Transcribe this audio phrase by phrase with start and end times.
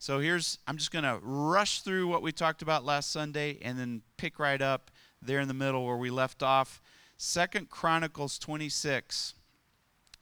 [0.00, 3.78] So here's, I'm just going to rush through what we talked about last Sunday and
[3.78, 6.80] then pick right up there in the middle where we left off.
[7.18, 9.34] Second Chronicles 26,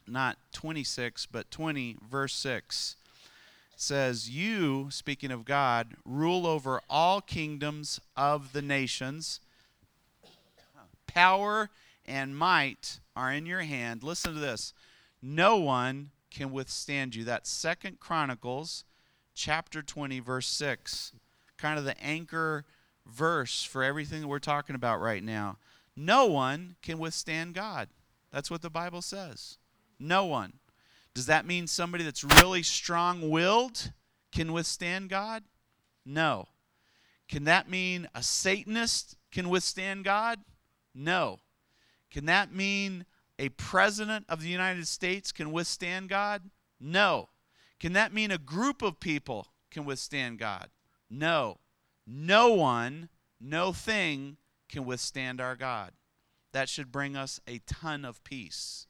[0.08, 2.96] not 26, but 20, verse 6
[3.76, 9.38] says, You, speaking of God, rule over all kingdoms of the nations.
[11.06, 11.70] Power
[12.04, 14.02] and might are in your hand.
[14.02, 14.74] Listen to this.
[15.22, 17.22] No one can withstand you.
[17.22, 18.82] That's Second Chronicles
[19.38, 21.12] chapter 20, verse 6.
[21.56, 22.64] Kind of the anchor
[23.06, 25.56] verse for everything that we're talking about right now.
[25.96, 27.88] No one can withstand God.
[28.32, 29.58] That's what the Bible says.
[29.98, 30.54] No one.
[31.14, 33.92] Does that mean somebody that's really strong willed
[34.32, 35.44] can withstand God?
[36.04, 36.48] No.
[37.28, 40.40] Can that mean a Satanist can withstand God?
[40.94, 41.38] No.
[42.10, 43.06] Can that mean
[43.38, 46.42] a president of the United States can withstand God?
[46.80, 47.28] No.
[47.80, 50.68] Can that mean a group of people can withstand God?
[51.10, 51.58] No.
[52.06, 53.08] No one,
[53.40, 54.36] no thing
[54.68, 55.92] can withstand our God.
[56.52, 58.86] That should bring us a ton of peace.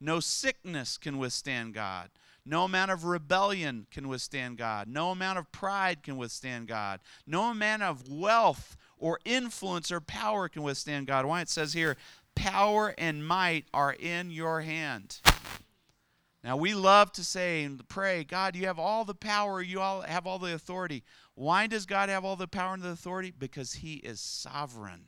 [0.00, 2.10] No sickness can withstand God.
[2.44, 4.88] No amount of rebellion can withstand God.
[4.88, 7.00] No amount of pride can withstand God.
[7.26, 11.26] No amount of wealth or influence or power can withstand God.
[11.26, 11.96] Why it says here,
[12.34, 15.20] power and might are in your hand.
[16.42, 20.00] Now we love to say and pray, God, you have all the power, you all
[20.00, 21.04] have all the authority.
[21.34, 23.30] Why does God have all the power and the authority?
[23.30, 25.06] Because he is sovereign.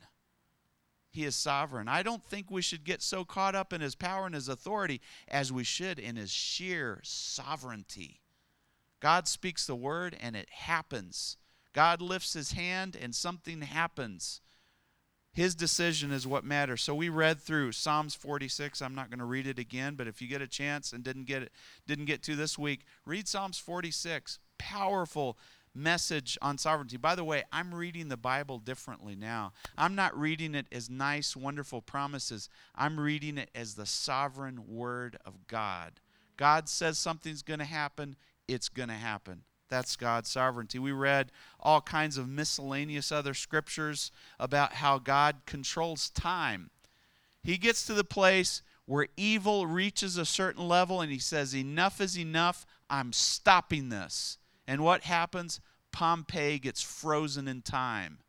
[1.09, 1.87] He is sovereign.
[1.87, 4.99] I don't think we should get so caught up in his power and his authority
[5.27, 8.21] as we should in his sheer sovereignty.
[8.99, 11.37] God speaks the word and it happens.
[11.73, 14.41] God lifts his hand and something happens.
[15.33, 16.83] His decision is what matters.
[16.83, 18.81] So we read through Psalms 46.
[18.81, 21.25] I'm not going to read it again, but if you get a chance and didn't
[21.25, 21.51] get it
[21.87, 24.37] didn't get to this week, read Psalms 46.
[24.59, 25.37] Powerful
[25.75, 26.97] message on sovereignty.
[26.97, 29.53] By the way, I'm reading the Bible differently now.
[29.75, 32.47] I'm not reading it as nice, wonderful promises.
[32.75, 35.93] I'm reading it as the sovereign word of God.
[36.37, 38.15] God says something's going to happen,
[38.47, 39.43] it's going to happen.
[39.73, 40.77] That's God's sovereignty.
[40.77, 46.69] We read all kinds of miscellaneous other scriptures about how God controls time.
[47.43, 51.99] He gets to the place where evil reaches a certain level and he says, Enough
[52.01, 52.67] is enough.
[52.87, 54.37] I'm stopping this.
[54.67, 55.59] And what happens?
[55.91, 58.19] Pompeii gets frozen in time.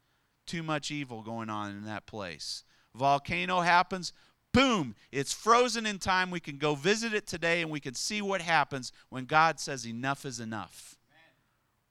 [0.46, 2.64] Too much evil going on in that place.
[2.94, 4.14] Volcano happens,
[4.54, 6.30] boom, it's frozen in time.
[6.30, 9.86] We can go visit it today and we can see what happens when God says
[9.86, 10.96] enough is enough.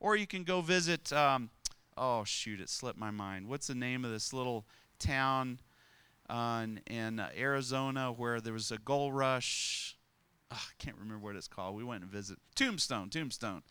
[0.04, 1.50] Or you can go visit, um,
[1.96, 3.48] oh, shoot, it slipped my mind.
[3.48, 4.66] What's the name of this little
[5.00, 5.62] town
[6.30, 9.98] uh, in, in uh, Arizona where there was a gold rush?
[10.52, 11.78] Oh, I can't remember what it's called.
[11.78, 13.64] We went and visited Tombstone, Tombstone.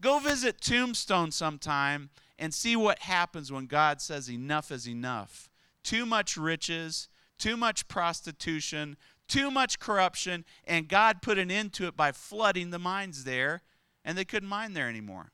[0.00, 5.48] Go visit Tombstone sometime and see what happens when God says enough is enough.
[5.84, 7.06] Too much riches,
[7.38, 8.96] too much prostitution,
[9.28, 13.62] too much corruption, and God put an end to it by flooding the mines there,
[14.04, 15.30] and they couldn't mine there anymore.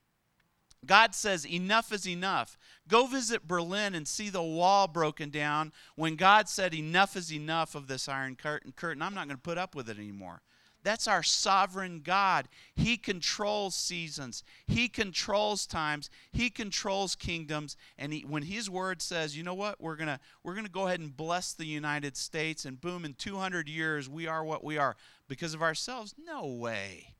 [0.85, 2.57] God says, Enough is enough.
[2.87, 7.75] Go visit Berlin and see the wall broken down when God said, Enough is enough
[7.75, 8.73] of this iron curtain.
[8.75, 9.01] curtain.
[9.01, 10.41] I'm not going to put up with it anymore.
[10.85, 12.47] That's our sovereign God.
[12.75, 17.75] He controls seasons, He controls times, He controls kingdoms.
[17.97, 20.71] And he, when His word says, you know what, we're going to we're going to
[20.71, 24.63] go ahead and bless the United States, and boom, in 200 years, we are what
[24.63, 24.95] we are
[25.27, 26.13] because of ourselves?
[26.23, 27.15] No way.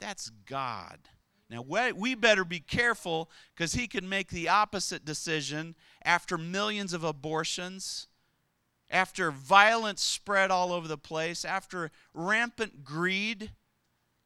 [0.00, 0.98] That's God.
[1.52, 7.04] Now, we better be careful because He can make the opposite decision after millions of
[7.04, 8.08] abortions
[8.92, 13.52] after violence spread all over the place, after rampant greed,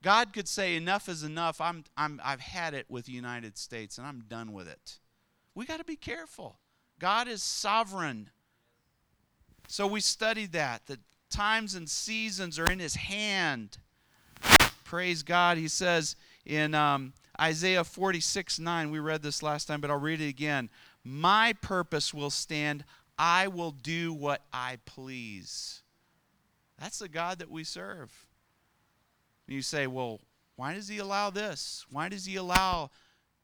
[0.02, 1.60] God could say, Enough is enough.
[1.60, 4.98] I'm, I'm, I've had it with the United States and I'm done with it.
[5.54, 6.58] We got to be careful.
[6.98, 8.30] God is sovereign.
[9.68, 10.98] So we studied that, that
[11.30, 13.78] times and seasons are in His hand.
[14.84, 15.58] Praise God.
[15.58, 20.20] He says in um, Isaiah 46 9, we read this last time, but I'll read
[20.20, 20.70] it again.
[21.04, 22.84] My purpose will stand
[23.18, 25.82] I will do what I please.
[26.78, 28.26] That's the God that we serve.
[29.46, 30.20] And you say, well,
[30.56, 31.86] why does he allow this?
[31.90, 32.90] Why does he allow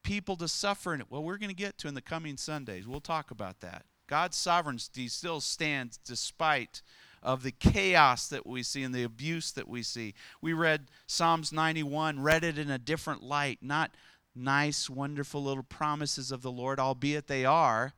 [0.02, 1.06] people to suffer in it?
[1.08, 2.87] Well, we're going to get to in the coming Sundays.
[2.87, 3.87] We'll talk about that.
[4.06, 6.82] God's sovereignty still stands despite
[7.22, 10.14] of the chaos that we see and the abuse that we see.
[10.40, 13.92] We read Psalms 91, read it in a different light, not
[14.34, 17.94] nice, wonderful little promises of the Lord, albeit they are,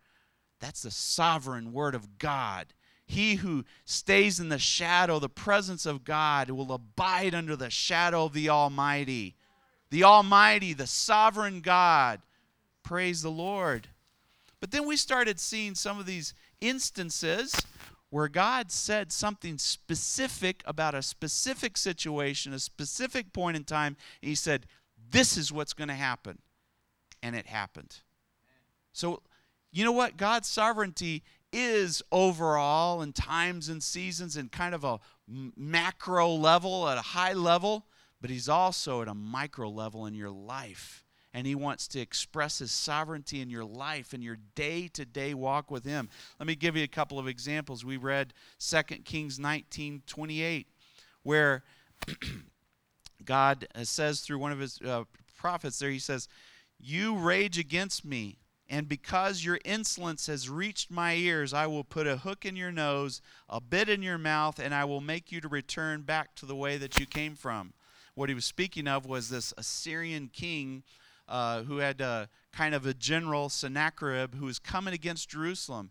[0.60, 2.74] that's the sovereign word of God.
[3.06, 8.24] He who stays in the shadow, the presence of God, will abide under the shadow
[8.24, 9.36] of the Almighty.
[9.90, 12.20] the Almighty, the sovereign God.
[12.82, 13.88] Praise the Lord.
[14.58, 17.54] But then we started seeing some of these instances
[18.14, 24.36] where God said something specific about a specific situation, a specific point in time, He
[24.36, 24.66] said,
[25.10, 26.38] This is what's going to happen.
[27.24, 28.02] And it happened.
[28.92, 29.20] So,
[29.72, 30.16] you know what?
[30.16, 36.96] God's sovereignty is overall in times and seasons and kind of a macro level, at
[36.96, 37.84] a high level,
[38.20, 41.03] but He's also at a micro level in your life
[41.34, 45.34] and He wants to express His sovereignty in your life and your day to day
[45.34, 46.08] walk with Him.
[46.38, 47.84] Let me give you a couple of examples.
[47.84, 50.68] We read 2 Kings 19 28,
[51.24, 51.64] where
[53.24, 55.04] God says through one of His uh,
[55.36, 56.28] prophets there, He says,
[56.78, 58.38] You rage against me.
[58.66, 62.72] And because your insolence has reached my ears, I will put a hook in your
[62.72, 66.46] nose, a bit in your mouth, and I will make you to return back to
[66.46, 67.74] the way that you came from.
[68.14, 70.82] What he was speaking of was this Assyrian king
[71.28, 75.90] uh, who had uh, kind of a general, Sennacherib, who was coming against Jerusalem.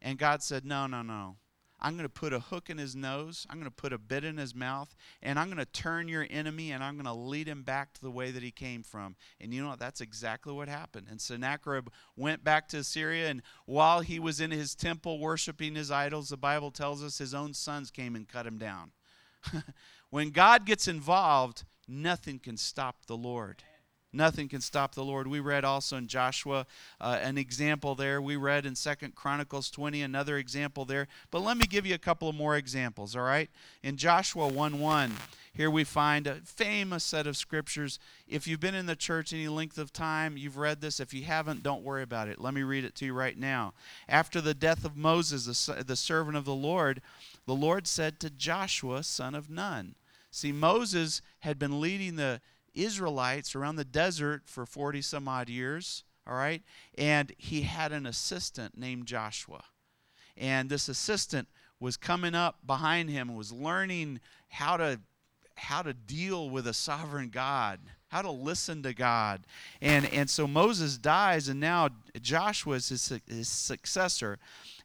[0.00, 1.36] And God said, No, no, no.
[1.80, 3.46] I'm going to put a hook in his nose.
[3.48, 4.96] I'm going to put a bit in his mouth.
[5.22, 8.00] And I'm going to turn your enemy and I'm going to lead him back to
[8.00, 9.14] the way that he came from.
[9.40, 9.78] And you know what?
[9.78, 11.06] That's exactly what happened.
[11.08, 13.28] And Sennacherib went back to Assyria.
[13.28, 17.32] And while he was in his temple worshiping his idols, the Bible tells us his
[17.32, 18.90] own sons came and cut him down.
[20.10, 23.62] when God gets involved, nothing can stop the Lord.
[24.12, 25.26] Nothing can stop the Lord.
[25.26, 26.66] We read also in Joshua
[26.98, 28.22] uh, an example there.
[28.22, 31.08] We read in Second Chronicles 20 another example there.
[31.30, 33.50] But let me give you a couple of more examples, all right?
[33.82, 35.12] In Joshua 1 1,
[35.52, 37.98] here we find a famous set of scriptures.
[38.26, 41.00] If you've been in the church any length of time, you've read this.
[41.00, 42.40] If you haven't, don't worry about it.
[42.40, 43.74] Let me read it to you right now.
[44.08, 47.02] After the death of Moses, the, the servant of the Lord,
[47.44, 49.96] the Lord said to Joshua, son of Nun.
[50.30, 52.40] See, Moses had been leading the
[52.84, 56.62] Israelites around the desert for 40 some odd years, all right?
[56.96, 59.64] And he had an assistant named Joshua.
[60.36, 61.48] And this assistant
[61.80, 65.00] was coming up behind him was learning how to
[65.56, 69.42] how to deal with a sovereign God, how to listen to God.
[69.80, 71.90] And and so Moses dies and now
[72.20, 74.38] Joshua is his, his successor.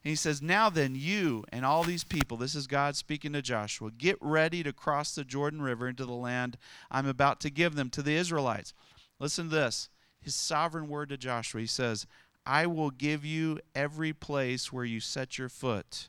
[0.04, 3.42] And he says, Now then, you and all these people, this is God speaking to
[3.42, 6.58] Joshua, get ready to cross the Jordan River into the land
[6.90, 8.74] I'm about to give them to the Israelites.
[9.18, 9.88] Listen to this
[10.20, 11.60] his sovereign word to Joshua.
[11.60, 12.06] He says,
[12.46, 16.08] I will give you every place where you set your foot,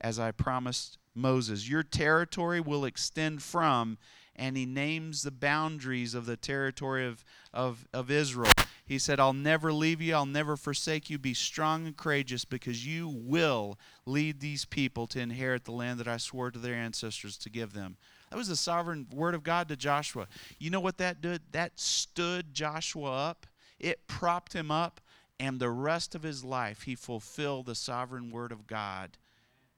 [0.00, 1.68] as I promised Moses.
[1.68, 3.98] Your territory will extend from,
[4.36, 8.52] and he names the boundaries of the territory of, of, of Israel.
[8.84, 11.18] He said, I'll never leave you, I'll never forsake you.
[11.18, 16.08] Be strong and courageous because you will lead these people to inherit the land that
[16.08, 17.96] I swore to their ancestors to give them.
[18.30, 20.26] That was the sovereign word of God to Joshua.
[20.58, 21.42] You know what that did?
[21.52, 23.46] That stood Joshua up,
[23.78, 25.00] it propped him up,
[25.38, 29.18] and the rest of his life he fulfilled the sovereign word of God.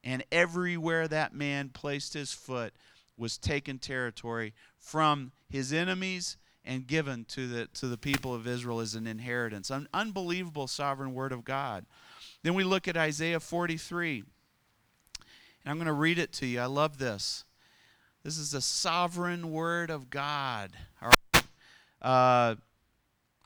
[0.03, 2.73] And everywhere that man placed his foot
[3.17, 8.81] was taken territory from his enemies and given to the, to the people of Israel
[8.81, 9.71] as an inheritance.
[9.71, 11.87] An unbelievable sovereign word of God.
[12.43, 14.25] Then we look at Isaiah 43.
[15.67, 16.61] And I'm going to read it to you.
[16.61, 17.45] I love this.
[18.23, 20.73] This is the sovereign word of God.
[21.01, 21.45] All right.
[22.03, 22.57] Uh,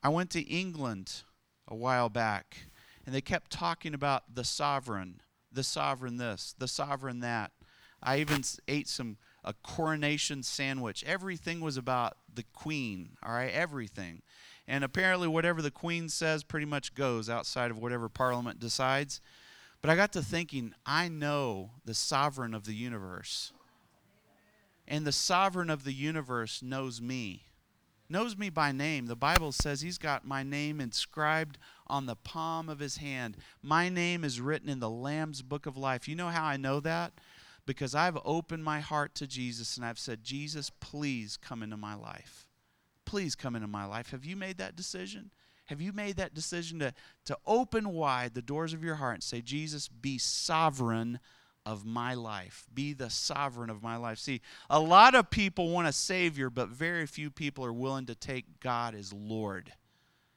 [0.02, 1.22] I went to England
[1.68, 2.56] a while back,
[3.04, 5.20] and they kept talking about the sovereign,
[5.52, 7.52] the sovereign this, the sovereign that.
[8.02, 11.04] I even ate some a coronation sandwich.
[11.04, 13.52] Everything was about the queen, all right?
[13.52, 14.22] Everything.
[14.68, 19.20] And apparently, whatever the queen says pretty much goes outside of whatever parliament decides.
[19.82, 23.52] But I got to thinking, I know the sovereign of the universe.
[24.86, 27.44] And the sovereign of the universe knows me,
[28.08, 29.06] knows me by name.
[29.06, 33.36] The Bible says he's got my name inscribed on the palm of his hand.
[33.62, 36.08] My name is written in the Lamb's book of life.
[36.08, 37.12] You know how I know that?
[37.70, 41.94] Because I've opened my heart to Jesus and I've said, Jesus, please come into my
[41.94, 42.48] life.
[43.04, 44.10] Please come into my life.
[44.10, 45.30] Have you made that decision?
[45.66, 46.92] Have you made that decision to,
[47.26, 51.20] to open wide the doors of your heart and say, Jesus, be sovereign
[51.64, 52.66] of my life?
[52.74, 54.18] Be the sovereign of my life.
[54.18, 58.16] See, a lot of people want a Savior, but very few people are willing to
[58.16, 59.70] take God as Lord.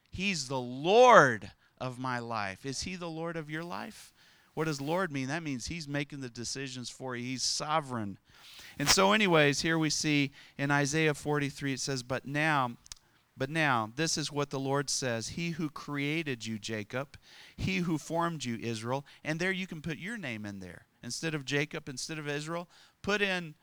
[0.08, 2.64] He's the Lord of my life.
[2.64, 4.13] Is He the Lord of your life?
[4.54, 5.28] What does Lord mean?
[5.28, 8.18] That means He's making the decisions for you, He's sovereign.
[8.78, 12.72] And so, anyways, here we see in Isaiah 43, it says, But now,
[13.36, 17.16] but now, this is what the Lord says He who created you, Jacob,
[17.56, 19.04] He who formed you, Israel.
[19.24, 20.86] And there you can put your name in there.
[21.02, 22.68] Instead of Jacob, instead of Israel,
[23.02, 23.54] put in,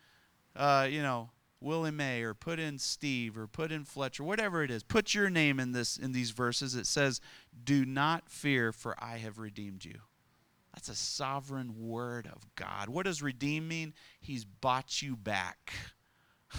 [0.56, 1.32] uh, you know,
[1.62, 4.84] Willie May or put in Steve or put in Fletcher, whatever it is.
[4.84, 6.76] Put your name in this in these verses.
[6.76, 7.22] It says,
[7.64, 10.02] "Do not fear, for I have redeemed you."
[10.74, 12.90] That's a sovereign word of God.
[12.90, 13.94] What does redeem mean?
[14.20, 15.74] He's bought you back.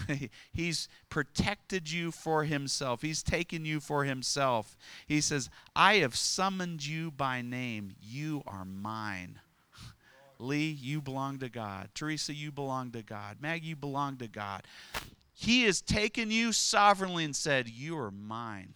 [0.52, 3.02] He's protected you for himself.
[3.02, 4.76] He's taken you for himself.
[5.06, 7.94] He says, I have summoned you by name.
[8.00, 9.40] You are mine.
[10.38, 11.90] Lee, you belong to God.
[11.94, 13.38] Teresa, you belong to God.
[13.40, 14.62] Maggie, you belong to God.
[15.34, 18.74] He has taken you sovereignly and said, You are mine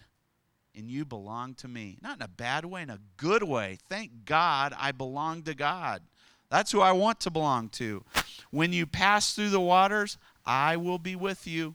[0.77, 1.99] and you belong to me.
[2.03, 3.79] Not in a bad way, in a good way.
[3.89, 6.03] Thank God I belong to God.
[6.51, 8.05] That's who I want to belong to.
[8.51, 11.75] When you pass through the waters, I will be with you.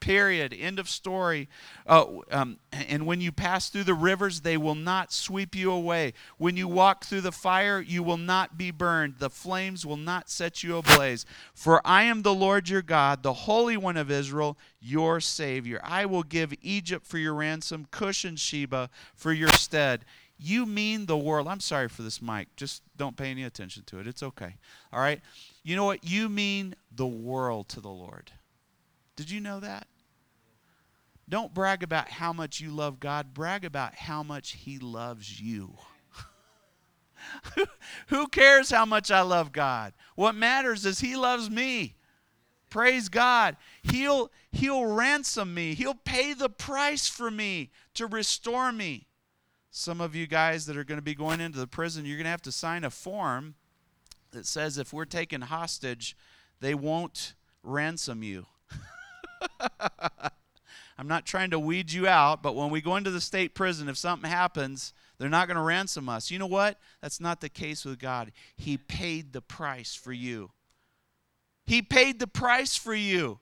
[0.00, 0.54] Period.
[0.56, 1.48] End of story.
[1.86, 6.12] Uh, um, and when you pass through the rivers, they will not sweep you away.
[6.38, 9.16] When you walk through the fire, you will not be burned.
[9.18, 11.24] The flames will not set you ablaze.
[11.54, 15.80] For I am the Lord your God, the Holy One of Israel, your Savior.
[15.82, 20.04] I will give Egypt for your ransom, Cush and Sheba for your stead.
[20.38, 21.48] You mean the world.
[21.48, 22.54] I'm sorry for this mic.
[22.56, 24.06] Just don't pay any attention to it.
[24.06, 24.56] It's okay.
[24.92, 25.20] All right?
[25.62, 26.04] You know what?
[26.04, 28.32] You mean the world to the Lord.
[29.16, 29.86] Did you know that?
[31.28, 35.76] Don't brag about how much you love God, brag about how much He loves you.
[38.08, 39.94] Who cares how much I love God?
[40.14, 41.96] What matters is He loves me.
[42.70, 43.56] Praise God.
[43.82, 49.06] He'll, he'll ransom me, He'll pay the price for me to restore me.
[49.70, 52.24] Some of you guys that are going to be going into the prison, you're going
[52.24, 53.54] to have to sign a form
[54.30, 56.16] that says if we're taken hostage,
[56.60, 58.46] they won't ransom you.
[60.98, 63.88] I'm not trying to weed you out, but when we go into the state prison,
[63.88, 66.30] if something happens, they're not going to ransom us.
[66.30, 66.78] You know what?
[67.02, 68.32] That's not the case with God.
[68.56, 70.50] He paid the price for you.
[71.66, 73.40] He paid the price for you.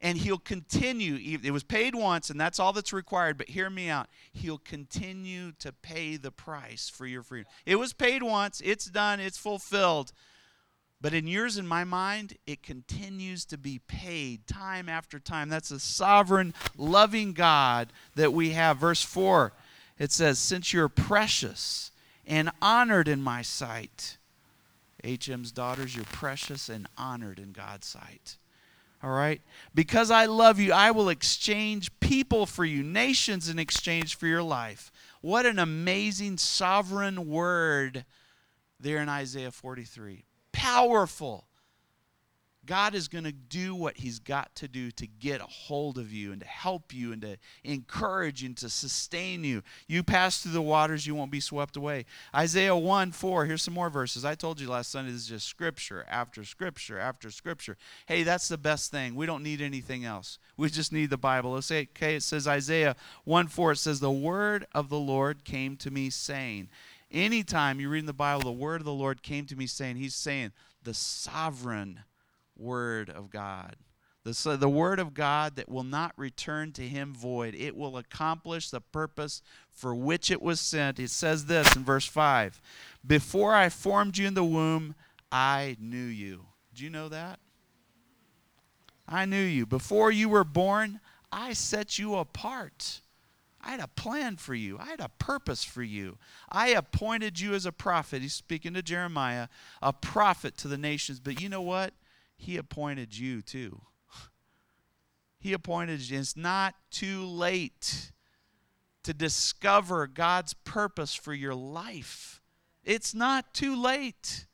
[0.00, 1.38] And he'll continue.
[1.42, 3.38] It was paid once, and that's all that's required.
[3.38, 4.08] But hear me out.
[4.32, 7.50] He'll continue to pay the price for your freedom.
[7.64, 10.12] It was paid once, it's done, it's fulfilled.
[11.04, 15.50] But in yours and my mind, it continues to be paid time after time.
[15.50, 18.78] That's a sovereign, loving God that we have.
[18.78, 19.52] Verse 4,
[19.98, 21.90] it says, Since you're precious
[22.26, 24.16] and honored in my sight,
[25.02, 28.38] HM's daughters, you're precious and honored in God's sight.
[29.02, 29.42] All right?
[29.74, 34.42] Because I love you, I will exchange people for you, nations in exchange for your
[34.42, 34.90] life.
[35.20, 38.06] What an amazing sovereign word
[38.80, 40.24] there in Isaiah 43
[40.64, 41.44] powerful.
[42.66, 46.12] God is going to do what He's got to do to get a hold of
[46.12, 49.62] you and to help you and to encourage and to sustain you.
[49.86, 52.06] You pass through the waters, you won't be swept away.
[52.34, 54.24] Isaiah 1 4, here's some more verses.
[54.24, 57.76] I told you last Sunday this is just scripture after scripture after scripture.
[58.06, 59.14] Hey, that's the best thing.
[59.14, 60.38] We don't need anything else.
[60.56, 61.52] We just need the Bible.
[61.52, 65.44] Let's say, okay, it says Isaiah 1 4, it says, The word of the Lord
[65.44, 66.68] came to me saying,
[67.14, 69.96] Anytime you read in the Bible, the word of the Lord came to me saying,
[69.96, 70.50] He's saying,
[70.82, 72.00] the sovereign
[72.56, 73.76] word of God.
[74.24, 77.54] The, the word of God that will not return to him void.
[77.54, 80.98] It will accomplish the purpose for which it was sent.
[80.98, 82.60] It says this in verse 5
[83.06, 84.94] Before I formed you in the womb,
[85.30, 86.46] I knew you.
[86.74, 87.38] Do you know that?
[89.06, 89.66] I knew you.
[89.66, 93.02] Before you were born, I set you apart.
[93.64, 94.78] I had a plan for you.
[94.78, 96.18] I had a purpose for you.
[96.50, 98.20] I appointed you as a prophet.
[98.20, 99.48] He's speaking to Jeremiah,
[99.80, 101.18] a prophet to the nations.
[101.18, 101.94] But you know what?
[102.36, 103.80] He appointed you too.
[105.38, 106.18] He appointed you.
[106.18, 108.12] It's not too late
[109.02, 112.40] to discover God's purpose for your life.
[112.82, 114.46] It's not too late.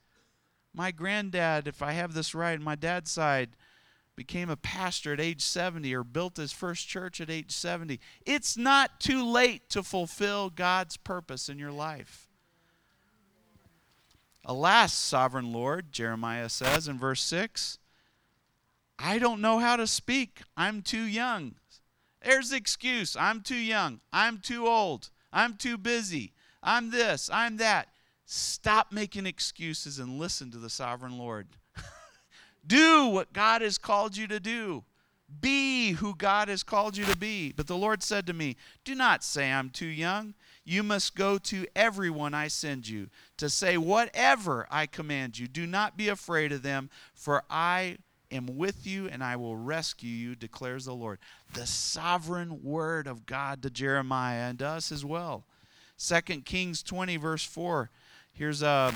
[0.75, 3.51] My granddad, if I have this right, my dad's side,
[4.21, 7.99] became a pastor at age 70 or built his first church at age 70.
[8.27, 12.29] It's not too late to fulfill God's purpose in your life.
[14.45, 17.79] Alas, sovereign Lord, Jeremiah says in verse 6,
[18.99, 20.43] I don't know how to speak.
[20.55, 21.55] I'm too young.
[22.23, 23.17] There's the excuse.
[23.17, 24.01] I'm too young.
[24.13, 25.09] I'm too old.
[25.33, 26.35] I'm too busy.
[26.63, 27.31] I'm this.
[27.33, 27.89] I'm that.
[28.27, 31.47] Stop making excuses and listen to the sovereign Lord.
[32.71, 34.85] Do what God has called you to do.
[35.41, 37.51] Be who God has called you to be.
[37.51, 40.35] But the Lord said to me, Do not say I'm too young.
[40.65, 43.09] You must go to everyone I send you
[43.39, 45.49] to say whatever I command you.
[45.49, 47.99] Do not be afraid of them, for I
[48.31, 51.19] am with you and I will rescue you, declares the Lord.
[51.55, 55.45] The sovereign word of God to Jeremiah and to us as well.
[55.99, 57.91] 2 Kings 20, verse 4.
[58.33, 58.93] Here's a, uh,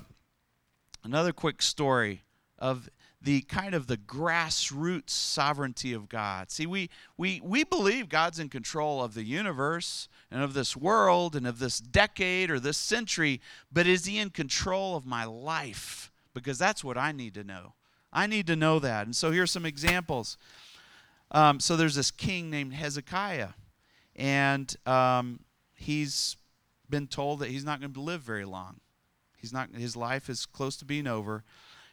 [1.02, 2.22] another quick story
[2.56, 2.88] of
[3.24, 6.50] the kind of the grassroots sovereignty of God.
[6.50, 11.34] See, we, we, we believe God's in control of the universe and of this world
[11.34, 13.40] and of this decade or this century,
[13.72, 16.12] but is He in control of my life?
[16.34, 17.72] Because that's what I need to know.
[18.12, 19.06] I need to know that.
[19.06, 20.36] And so here's some examples.
[21.30, 23.50] Um, so there's this king named Hezekiah,
[24.14, 25.40] and um,
[25.74, 26.36] he's
[26.90, 28.80] been told that he's not going to live very long.
[29.38, 29.70] He's not.
[29.74, 31.42] His life is close to being over.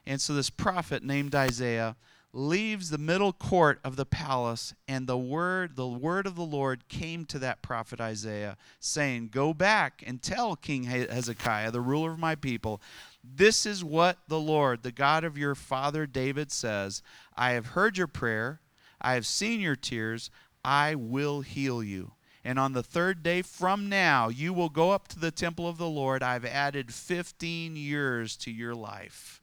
[0.05, 1.95] And so this prophet named Isaiah
[2.33, 6.87] leaves the middle court of the palace and the word the word of the Lord
[6.87, 12.19] came to that prophet Isaiah saying go back and tell King Hezekiah the ruler of
[12.19, 12.81] my people
[13.21, 17.01] this is what the Lord the God of your father David says.
[17.35, 18.61] I have heard your prayer.
[19.01, 20.29] I have seen your tears.
[20.63, 22.13] I will heal you.
[22.43, 25.77] And on the third day from now you will go up to the temple of
[25.77, 26.23] the Lord.
[26.23, 29.40] I've added 15 years to your life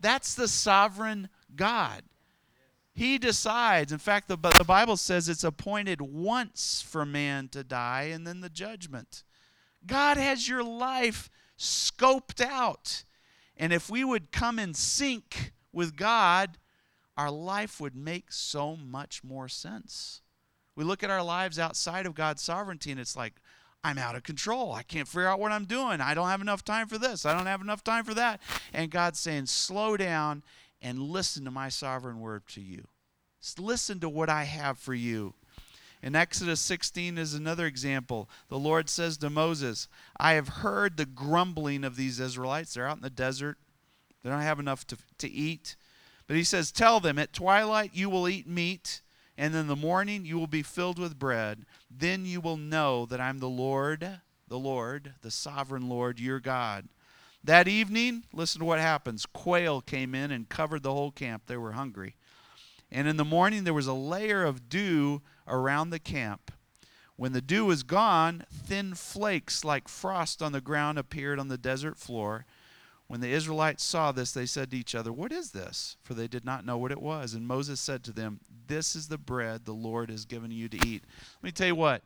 [0.00, 2.02] that's the sovereign God.
[2.92, 3.92] He decides.
[3.92, 8.40] In fact, the, the Bible says it's appointed once for man to die and then
[8.40, 9.22] the judgment.
[9.86, 13.04] God has your life scoped out.
[13.56, 16.58] And if we would come in sync with God,
[17.16, 20.22] our life would make so much more sense.
[20.74, 23.34] We look at our lives outside of God's sovereignty and it's like,
[23.82, 24.72] I'm out of control.
[24.72, 26.00] I can't figure out what I'm doing.
[26.00, 27.24] I don't have enough time for this.
[27.24, 28.40] I don't have enough time for that.
[28.72, 30.42] And God's saying, slow down
[30.82, 32.86] and listen to my sovereign word to you.
[33.58, 35.34] Listen to what I have for you.
[36.02, 38.28] In Exodus 16 is another example.
[38.48, 42.74] The Lord says to Moses, I have heard the grumbling of these Israelites.
[42.74, 43.58] They're out in the desert,
[44.22, 45.76] they don't have enough to, to eat.
[46.26, 49.02] But he says, Tell them, at twilight you will eat meat
[49.40, 51.64] and in the morning you will be filled with bread.
[51.90, 56.88] Then you will know that I'm the Lord, the Lord, the sovereign Lord, your God.
[57.42, 59.24] That evening, listen to what happens.
[59.24, 61.44] Quail came in and covered the whole camp.
[61.46, 62.16] They were hungry.
[62.92, 66.52] And in the morning, there was a layer of dew around the camp.
[67.16, 71.56] When the dew was gone, thin flakes like frost on the ground appeared on the
[71.56, 72.44] desert floor.
[73.10, 75.96] When the Israelites saw this, they said to each other, What is this?
[76.00, 77.34] For they did not know what it was.
[77.34, 80.76] And Moses said to them, This is the bread the Lord has given you to
[80.86, 81.02] eat.
[81.42, 82.04] Let me tell you what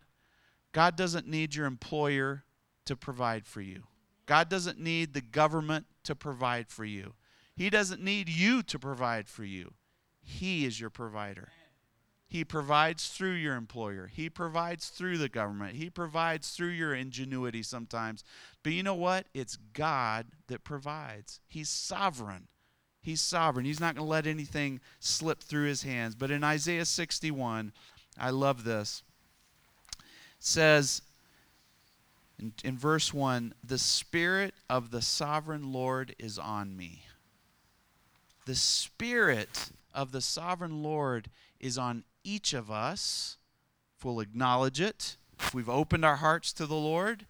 [0.73, 2.45] God doesn't need your employer
[2.87, 3.83] to provide for you,
[4.25, 7.13] God doesn't need the government to provide for you,
[7.55, 9.75] He doesn't need you to provide for you.
[10.23, 11.51] He is your provider.
[12.35, 14.11] He provides through your employer.
[14.13, 15.77] He provides through the government.
[15.77, 18.25] He provides through your ingenuity sometimes.
[18.65, 19.27] But you know what?
[19.35, 21.39] It's God that provides.
[21.47, 22.49] He's sovereign.
[23.01, 23.65] He's sovereign.
[23.65, 26.17] He's not going to let anything slip through his hands.
[26.17, 27.71] But in Isaiah 61,
[28.19, 29.05] I love this.
[29.93, 30.05] It
[30.41, 31.03] says
[32.41, 37.05] in, in verse 1 The Spirit of the sovereign Lord is on me.
[38.45, 43.39] The Spirit of the sovereign Lord is on each of us,
[43.97, 47.27] if we'll acknowledge it, if we've opened our hearts to the Lord,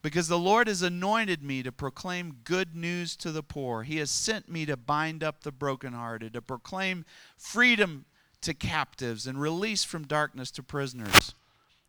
[0.00, 3.84] because the Lord has anointed me to proclaim good news to the poor.
[3.84, 7.04] He has sent me to bind up the brokenhearted, to proclaim
[7.36, 8.04] freedom
[8.40, 11.34] to captives and release from darkness to prisoners.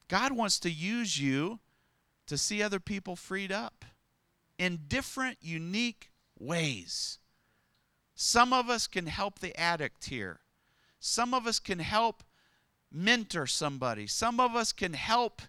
[0.08, 1.60] God wants to use you
[2.28, 3.84] to see other people freed up
[4.60, 7.18] in different, unique ways.
[8.16, 10.42] Some of us can help the addict here.
[11.06, 12.24] Some of us can help
[12.90, 14.08] mentor somebody.
[14.08, 15.42] Some of us can help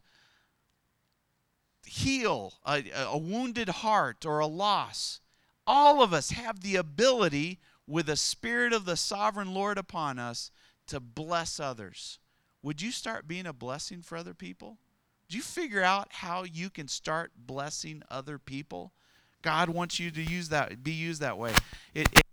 [1.87, 5.21] heal a, a, wounded heart or a loss.
[5.65, 10.51] All of us have the ability, with the Spirit of the sovereign Lord upon us,
[10.89, 12.19] to bless others.
[12.65, 14.79] Would you start being a blessing for other people?
[15.29, 18.93] Do you figure out how you can start blessing other people?
[19.41, 21.53] God wants you to use that, be used that way.
[21.95, 22.25] It, it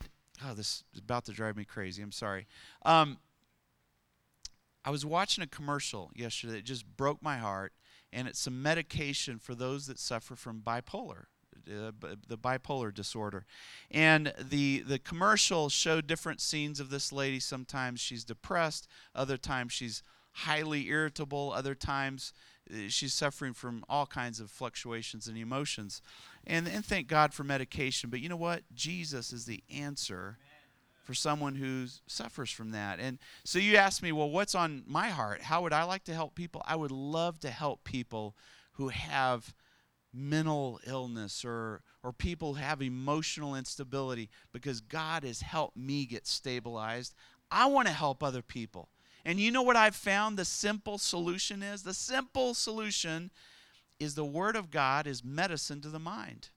[0.45, 2.01] oh, this is about to drive me crazy.
[2.01, 2.47] I'm sorry.
[2.86, 3.17] Um,
[4.84, 7.73] I was watching a commercial yesterday that just broke my heart,
[8.12, 11.25] and it's some medication for those that suffer from bipolar.
[11.69, 11.91] Uh,
[12.27, 13.45] the bipolar disorder,
[13.91, 17.39] and the the commercial showed different scenes of this lady.
[17.39, 20.01] Sometimes she's depressed, other times she's
[20.32, 22.34] highly irritable, other times
[22.71, 26.01] uh, she's suffering from all kinds of fluctuations and emotions.
[26.47, 28.10] And, and thank God for medication.
[28.10, 28.63] But you know what?
[28.73, 30.38] Jesus is the answer
[31.04, 32.99] for someone who suffers from that.
[32.99, 35.41] And so you ask me, well, what's on my heart?
[35.41, 36.62] How would I like to help people?
[36.65, 38.36] I would love to help people
[38.73, 39.54] who have
[40.13, 46.25] mental illness or or people who have emotional instability because God has helped me get
[46.25, 47.13] stabilized.
[47.51, 48.89] I want to help other people.
[49.23, 51.84] And you know what I've found the simple solution is?
[51.84, 53.30] The simple solution
[54.01, 56.49] is the word of God is medicine to the mind.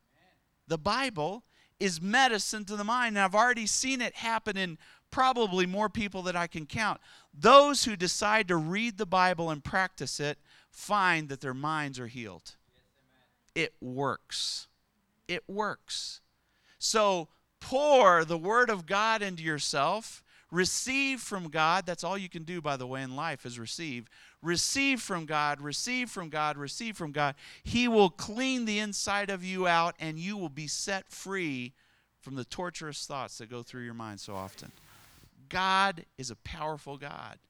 [0.67, 1.45] The Bible
[1.79, 3.17] is medicine to the mind.
[3.17, 4.79] And I've already seen it happen in
[5.11, 7.01] probably more people that I can count.
[7.33, 10.39] Those who decide to read the Bible and practice it
[10.71, 12.57] find that their minds are healed.
[13.55, 14.67] It works.
[15.29, 16.21] It works.
[16.79, 17.29] So
[17.61, 20.24] pour the Word of God into yourself.
[20.55, 21.85] Receive from God.
[21.85, 24.09] That's all you can do, by the way, in life is receive.
[24.41, 27.35] Receive from God, receive from God, receive from God.
[27.65, 31.73] He will clean the inside of you out, and you will be set free
[32.21, 34.71] from the torturous thoughts that go through your mind so often.
[35.49, 37.41] God is a powerful God.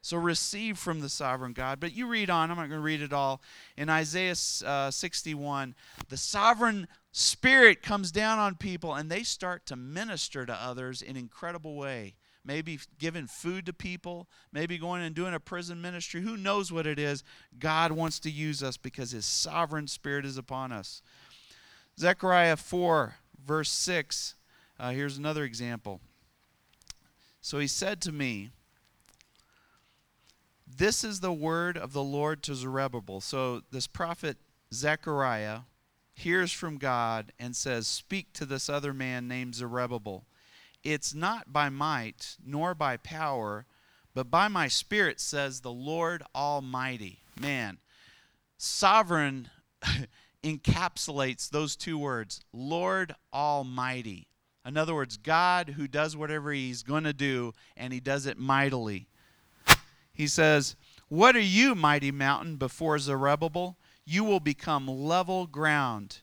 [0.00, 1.80] So receive from the sovereign God.
[1.80, 3.42] But you read on, I'm not going to read it all.
[3.76, 5.74] In Isaiah uh, 61,
[6.08, 11.16] the sovereign spirit comes down on people and they start to minister to others in
[11.16, 12.14] incredible way.
[12.44, 16.20] Maybe giving food to people, maybe going and doing a prison ministry.
[16.20, 17.24] Who knows what it is?
[17.58, 21.00] God wants to use us because his sovereign spirit is upon us.
[21.98, 24.34] Zechariah 4, verse 6.
[24.78, 26.00] Uh, here's another example.
[27.40, 28.50] So he said to me,
[30.66, 33.20] This is the word of the Lord to Zerubbabel.
[33.20, 34.36] So this prophet
[34.72, 35.60] Zechariah
[36.14, 40.24] hears from God and says, Speak to this other man named Zerubbabel.
[40.84, 43.66] It's not by might nor by power,
[44.14, 47.20] but by my spirit, says the Lord Almighty.
[47.40, 47.78] Man,
[48.58, 49.48] sovereign
[50.44, 54.28] encapsulates those two words, Lord Almighty.
[54.66, 58.38] In other words, God who does whatever he's going to do, and he does it
[58.38, 59.08] mightily.
[60.12, 60.76] He says,
[61.08, 63.76] What are you, mighty mountain, before Zerubbabel?
[64.06, 66.18] You will become level ground.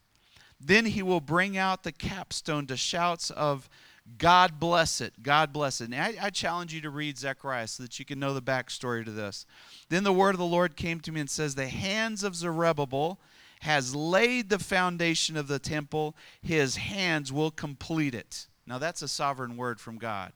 [0.59, 3.69] Then he will bring out the capstone to shouts of
[4.17, 5.91] God bless it, God bless it.
[5.91, 9.05] And I, I, challenge you to read Zechariah so that you can know the backstory
[9.05, 9.45] to this.
[9.89, 13.19] Then the word of the Lord came to me and says, The hands of Zerubbabel
[13.61, 18.47] has laid the foundation of the temple, his hands will complete it.
[18.65, 20.33] Now, that's a sovereign word from God.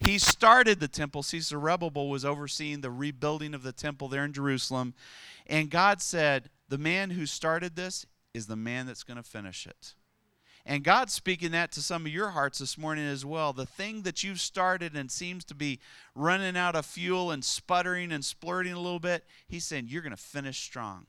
[0.00, 1.22] He started the temple.
[1.22, 4.94] See, Zerubbabel was overseeing the rebuilding of the temple there in Jerusalem.
[5.46, 9.66] And God said, The man who started this is the man that's going to finish
[9.66, 9.94] it.
[10.68, 13.52] And God's speaking that to some of your hearts this morning as well.
[13.52, 15.78] The thing that you've started and seems to be
[16.12, 20.10] running out of fuel and sputtering and splurting a little bit, He's saying, You're going
[20.10, 21.06] to finish strong.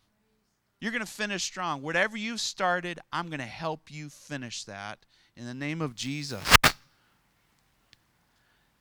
[0.79, 1.81] You're going to finish strong.
[1.81, 4.99] Whatever you've started, I'm going to help you finish that
[5.35, 6.43] in the name of Jesus.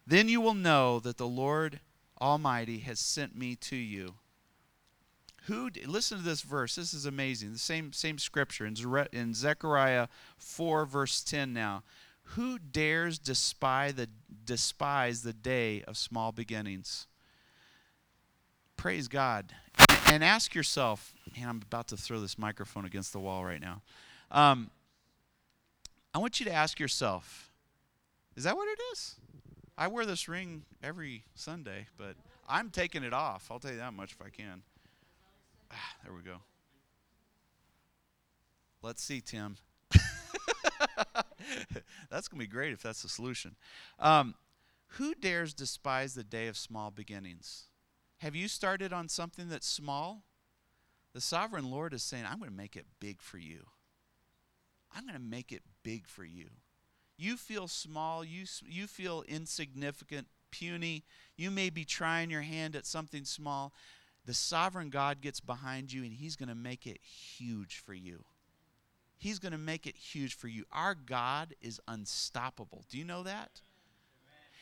[0.06, 1.80] Then you will know that the Lord
[2.20, 4.16] Almighty has sent me to you.
[5.46, 6.74] Who listen to this verse.
[6.74, 7.52] This is amazing.
[7.52, 8.76] The same same scripture in,
[9.12, 11.84] in Zechariah 4 verse 10 now.
[12.30, 14.08] Who dares despise the
[14.44, 17.06] despise the day of small beginnings?
[18.76, 19.52] Praise God.
[20.08, 23.82] And ask yourself, man, I'm about to throw this microphone against the wall right now.
[24.30, 24.70] Um,
[26.12, 27.52] I want you to ask yourself,
[28.36, 29.16] is that what it is?
[29.78, 32.16] I wear this ring every Sunday, but
[32.48, 33.48] I'm taking it off.
[33.50, 34.62] I'll tell you that much if I can.
[35.72, 36.36] Ah, there we go.
[38.82, 39.56] Let's see, Tim.
[42.10, 43.56] that's going to be great if that's the solution.
[43.98, 44.34] Um,
[44.90, 47.64] who dares despise the day of small beginnings?
[48.18, 50.22] Have you started on something that's small?
[51.12, 53.66] The sovereign Lord is saying, I'm going to make it big for you.
[54.94, 56.48] I'm going to make it big for you.
[57.18, 61.04] You feel small, you, you feel insignificant, puny.
[61.36, 63.72] You may be trying your hand at something small.
[64.26, 68.24] The sovereign God gets behind you and he's going to make it huge for you.
[69.16, 70.64] He's going to make it huge for you.
[70.72, 72.84] Our God is unstoppable.
[72.90, 73.62] Do you know that?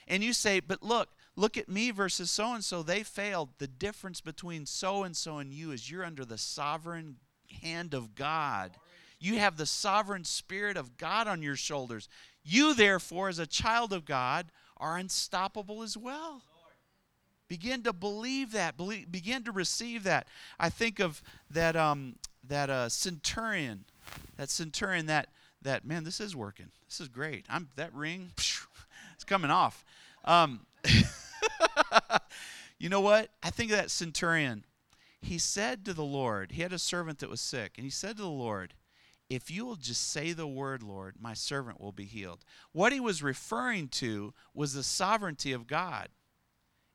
[0.06, 2.82] And you say, but look, look at me versus so and so.
[2.82, 3.48] They failed.
[3.58, 7.16] The difference between so and so and you is you're under the sovereign
[7.62, 8.72] hand of God.
[9.18, 12.08] You have the sovereign spirit of God on your shoulders.
[12.42, 14.46] You, therefore, as a child of God,
[14.76, 16.42] are unstoppable as well.
[17.48, 18.76] Begin to believe that.
[18.76, 20.26] Believe, begin to receive that.
[20.58, 23.84] I think of that um, that uh, centurion,
[24.36, 25.06] that centurion.
[25.06, 25.28] That
[25.62, 26.70] that man, this is working.
[26.88, 27.46] This is great.
[27.48, 28.30] I'm that ring.
[29.14, 29.84] It's coming off.
[30.24, 30.66] Um,
[32.78, 33.30] you know what?
[33.42, 34.64] I think of that centurion.
[35.20, 38.16] He said to the Lord, he had a servant that was sick, and he said
[38.16, 38.74] to the Lord,
[39.30, 42.44] If you will just say the word, Lord, my servant will be healed.
[42.72, 46.08] What he was referring to was the sovereignty of God.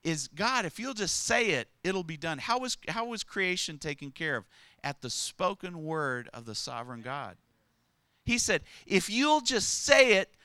[0.03, 2.37] Is God, if you'll just say it, it'll be done.
[2.37, 4.45] How was, how was creation taken care of?
[4.83, 7.35] At the spoken word of the sovereign God.
[8.23, 10.35] He said, If you'll just say it,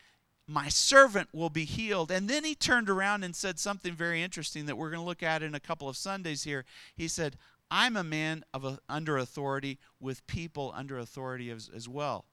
[0.47, 2.11] my servant will be healed.
[2.11, 5.23] And then he turned around and said something very interesting that we're going to look
[5.23, 6.65] at in a couple of Sundays here.
[6.97, 7.37] He said,
[7.71, 12.27] I'm a man of a, under authority with people under authority as, as well.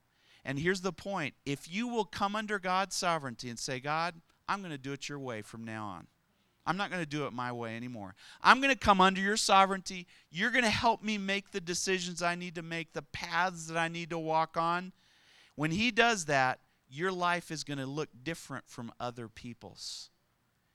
[0.44, 4.16] And here's the point if you will come under God's sovereignty and say, God,
[4.50, 6.08] I'm going to do it your way from now on.
[6.72, 8.16] I'm not going to do it my way anymore.
[8.42, 10.08] I'm going to come under your sovereignty.
[10.32, 13.76] You're going to help me make the decisions I need to make, the paths that
[13.76, 14.94] I need to walk on.
[15.56, 20.12] When He does that, your life is going to look different from other people's.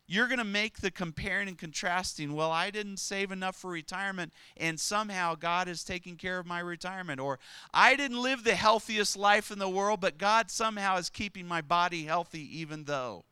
[0.07, 2.35] You're going to make the comparing and contrasting.
[2.35, 6.61] Well, I didn't save enough for retirement, and somehow God is taking care of my
[6.61, 7.21] retirement.
[7.21, 7.39] Or
[7.73, 11.63] I didn't live the healthiest life in the world, but God somehow is keeping my
[11.63, 13.25] body healthy even though.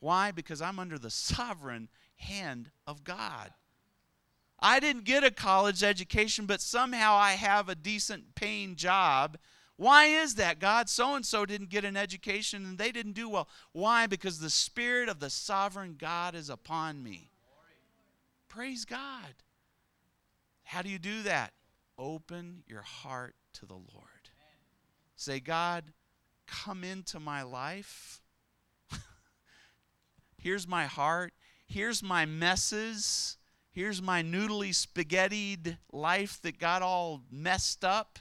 [0.00, 0.32] Why?
[0.32, 3.52] Because I'm under the sovereign hand of God.
[4.58, 9.38] I didn't get a college education, but somehow I have a decent paying job
[9.80, 10.90] why is that, God?
[10.90, 13.48] So and so didn't get an education and they didn't do well.
[13.72, 14.06] Why?
[14.06, 17.30] Because the Spirit of the sovereign God is upon me.
[18.50, 19.32] Praise God.
[20.64, 21.54] How do you do that?
[21.96, 24.28] Open your heart to the Lord.
[25.16, 25.84] Say, God,
[26.46, 28.20] come into my life.
[30.40, 31.34] Here's my heart.
[31.66, 33.36] Here's my messes.
[33.70, 38.18] Here's my noodly spaghettied life that got all messed up.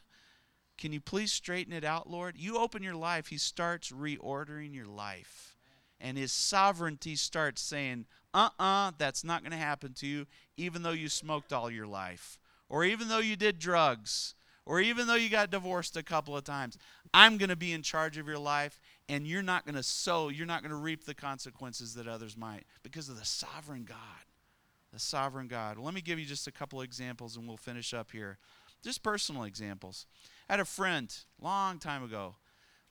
[0.78, 2.36] Can you please straighten it out, Lord?
[2.38, 5.58] You open your life, He starts reordering your life.
[6.00, 10.28] And His sovereignty starts saying, uh uh-uh, uh, that's not going to happen to you,
[10.58, 15.08] even though you smoked all your life, or even though you did drugs, or even
[15.08, 16.78] though you got divorced a couple of times.
[17.14, 20.30] I'm going to be in charge of your life, and you're not going to sow,
[20.30, 23.98] you're not going to reap the consequences that others might because of the sovereign God.
[24.94, 25.78] The sovereign God.
[25.78, 28.38] Let me give you just a couple examples and we'll finish up here.
[28.84, 30.06] Just personal examples.
[30.48, 32.36] I had a friend long time ago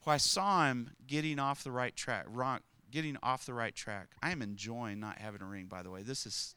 [0.03, 2.59] who I saw him getting off the right track, wrong,
[2.91, 4.09] getting off the right track.
[4.21, 6.03] I am enjoying not having a ring, by the way.
[6.03, 6.55] This is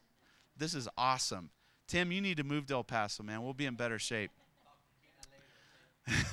[0.56, 1.50] this is awesome.
[1.88, 3.42] Tim, you need to move to El Paso, man.
[3.42, 4.30] We'll be in better shape.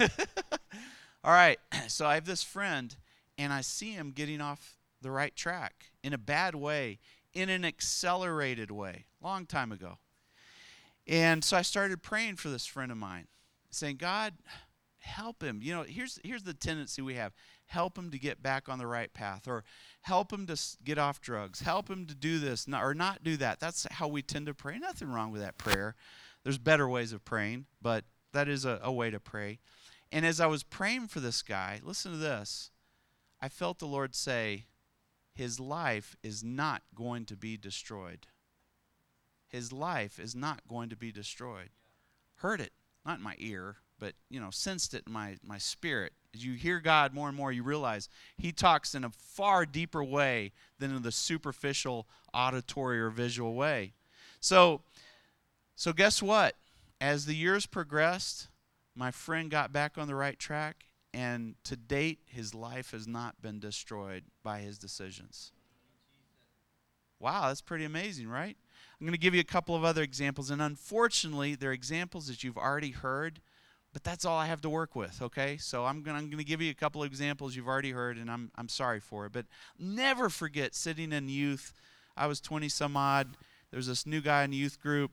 [1.24, 1.60] All right.
[1.88, 2.96] So I have this friend,
[3.40, 7.00] and I see him getting off the right track in a bad way,
[7.34, 9.98] in an accelerated way, long time ago.
[11.08, 13.28] And so I started praying for this friend of mine
[13.72, 14.34] saying, God,
[15.00, 15.62] help him.
[15.64, 17.34] You know, here's here's the tendency we have.
[17.66, 19.64] Help him to get back on the right path or
[20.02, 21.62] help him to get off drugs.
[21.62, 23.62] Help him to do this or not do that.
[23.62, 24.78] That's how we tend to pray.
[24.78, 25.96] Nothing wrong with that prayer.
[26.44, 29.60] There's better ways of praying, but that is a, a way to pray.
[30.12, 32.72] And as I was praying for this guy, listen to this.
[33.42, 34.66] I felt the Lord say,
[35.34, 38.28] his life is not going to be destroyed.
[39.48, 41.70] His life is not going to be destroyed.
[42.36, 42.74] Heard it
[43.06, 46.14] not in my ear, but you know, sensed it in my, my spirit.
[46.34, 50.04] As you hear God more and more, you realize He talks in a far deeper
[50.04, 53.94] way than in the superficial auditory or visual way.
[54.40, 54.82] So,
[55.76, 56.56] so guess what?
[57.02, 58.50] As the years progressed,
[58.96, 63.42] my friend got back on the right track, and to date, his life has not
[63.42, 65.52] been destroyed by his decisions.
[67.20, 68.56] Wow, that's pretty amazing, right?
[69.00, 72.44] I'm going to give you a couple of other examples, and unfortunately, they're examples that
[72.44, 73.42] you've already heard,
[73.92, 75.58] but that's all I have to work with, okay?
[75.58, 77.92] So I'm going, to, I'm going to give you a couple of examples you've already
[77.92, 79.34] heard, and I'm, I'm sorry for it.
[79.34, 79.46] But
[79.78, 81.74] never forget sitting in youth.
[82.16, 83.36] I was 20 some odd.
[83.72, 85.12] There was this new guy in the youth group,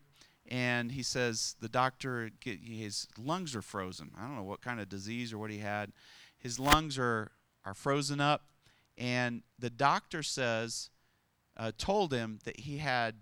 [0.49, 4.11] and he says the doctor, his lungs are frozen.
[4.17, 5.93] I don't know what kind of disease or what he had.
[6.39, 7.33] His lungs are,
[7.65, 8.43] are frozen up,
[8.97, 10.91] and the doctor says,
[11.57, 13.15] uh, told him that he had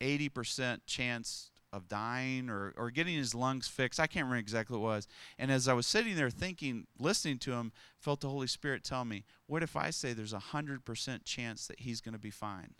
[0.00, 4.00] 80% chance of dying or, or getting his lungs fixed.
[4.00, 5.08] I can't remember exactly what it was.
[5.38, 9.04] And as I was sitting there thinking, listening to him, felt the Holy Spirit tell
[9.04, 12.74] me, what if I say there's a 100% chance that he's going to be fine?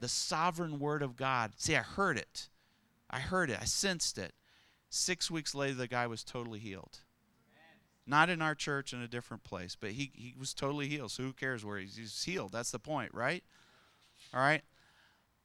[0.00, 1.52] The sovereign word of God.
[1.56, 2.48] See, I heard it.
[3.10, 3.58] I heard it.
[3.60, 4.34] I sensed it.
[4.90, 6.98] Six weeks later, the guy was totally healed.
[8.06, 11.10] Not in our church, in a different place, but he, he was totally healed.
[11.10, 12.52] So who cares where he's, he's healed?
[12.52, 13.44] That's the point, right?
[14.32, 14.62] All right?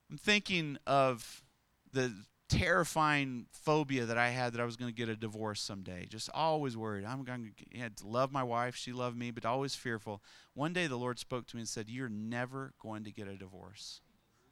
[0.09, 1.43] I'm thinking of
[1.91, 2.13] the
[2.47, 6.05] terrifying phobia that I had that I was going to get a divorce someday.
[6.05, 7.03] Just always worried.
[7.03, 8.75] I'm going to love my wife.
[8.75, 10.21] She loved me, but always fearful.
[10.53, 13.35] One day the Lord spoke to me and said, You're never going to get a
[13.35, 14.01] divorce.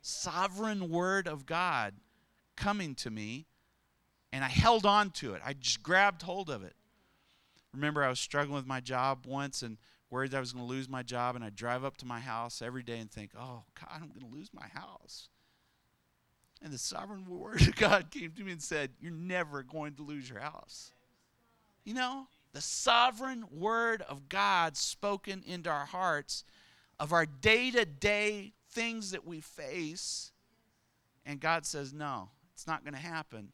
[0.01, 1.93] Sovereign word of God
[2.55, 3.47] coming to me,
[4.31, 5.41] and I held on to it.
[5.45, 6.75] I just grabbed hold of it.
[7.73, 9.77] Remember, I was struggling with my job once and
[10.09, 12.61] worried I was going to lose my job, and I'd drive up to my house
[12.61, 15.29] every day and think, Oh, God, I'm going to lose my house.
[16.61, 20.03] And the sovereign word of God came to me and said, You're never going to
[20.03, 20.91] lose your house.
[21.83, 26.43] You know, the sovereign word of God spoken into our hearts
[26.99, 30.31] of our day to day things that we face.
[31.25, 32.29] And God says, No,
[32.61, 33.53] it's not going to happen.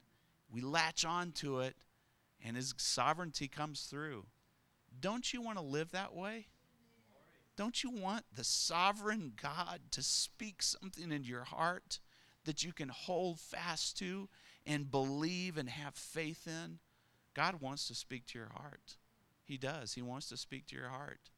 [0.52, 1.78] We latch on to it,
[2.44, 4.26] and His sovereignty comes through.
[5.00, 6.48] Don't you want to live that way?
[7.56, 12.00] Don't you want the sovereign God to speak something into your heart
[12.44, 14.28] that you can hold fast to
[14.66, 16.80] and believe and have faith in?
[17.34, 18.98] God wants to speak to your heart.
[19.46, 19.94] He does.
[19.94, 21.30] He wants to speak to your heart.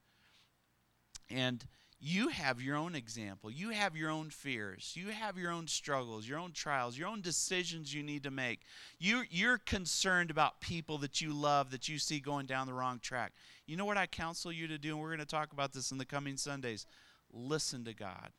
[1.30, 1.68] And
[2.02, 3.52] you have your own example.
[3.52, 4.94] You have your own fears.
[4.96, 8.62] You have your own struggles, your own trials, your own decisions you need to make.
[9.00, 13.00] You, you're concerned about people that you love that you see going down the wrong
[13.00, 13.34] track.
[13.66, 14.92] You know what I counsel you to do?
[14.92, 16.86] And we're going to talk about this in the coming Sundays.
[17.34, 18.32] Listen to God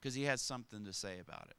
[0.00, 1.56] because He has something to say about it.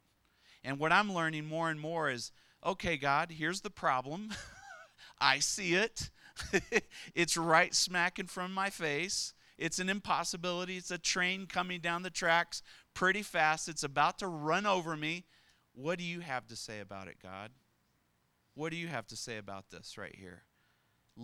[0.65, 2.33] And what I'm learning more and more is
[2.65, 4.31] okay, God, here's the problem.
[5.19, 6.09] I see it,
[7.15, 9.33] it's right smack in front of my face.
[9.57, 10.77] It's an impossibility.
[10.77, 12.61] It's a train coming down the tracks
[12.93, 13.69] pretty fast.
[13.69, 15.25] It's about to run over me.
[15.73, 17.51] What do you have to say about it, God?
[18.53, 20.43] What do you have to say about this right here?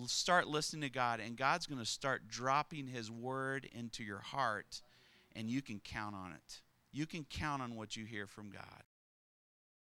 [0.08, 4.82] Start listening to God, and God's going to start dropping His word into your heart,
[5.36, 6.62] and you can count on it.
[6.94, 8.84] You can count on what you hear from God.